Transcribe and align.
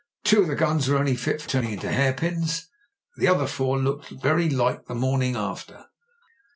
Two 0.23 0.41
of 0.41 0.47
the 0.47 0.55
guns 0.55 0.89
were 0.89 0.97
only 0.97 1.15
fit 1.15 1.43
for 1.43 1.47
turning 1.49 1.73
into 1.73 1.91
hairpins, 1.91 2.69
and 3.15 3.23
the 3.23 3.27
other 3.31 3.45
four 3.45 3.77
looked 3.77 4.09
very 4.09 4.49
like 4.49 4.87
the 4.87 4.95
morning 4.95 5.35
after. 5.35 5.89